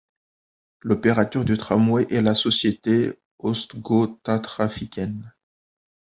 [0.81, 5.31] L'opérateur du tramway est la société Östgötatrafiken.